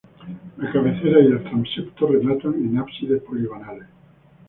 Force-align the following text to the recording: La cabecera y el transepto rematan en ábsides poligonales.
La 0.57 0.71
cabecera 0.71 1.19
y 1.19 1.27
el 1.27 1.43
transepto 1.43 2.07
rematan 2.07 2.55
en 2.55 2.75
ábsides 2.79 3.21
poligonales. 3.21 3.85